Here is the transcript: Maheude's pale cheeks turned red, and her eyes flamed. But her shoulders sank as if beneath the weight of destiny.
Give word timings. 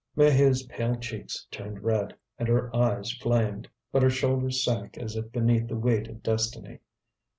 Maheude's 0.17 0.63
pale 0.63 0.95
cheeks 0.95 1.45
turned 1.51 1.83
red, 1.83 2.15
and 2.39 2.47
her 2.47 2.75
eyes 2.75 3.11
flamed. 3.11 3.67
But 3.91 4.01
her 4.01 4.09
shoulders 4.09 4.63
sank 4.65 4.97
as 4.97 5.15
if 5.15 5.31
beneath 5.31 5.67
the 5.67 5.77
weight 5.77 6.07
of 6.07 6.23
destiny. 6.23 6.79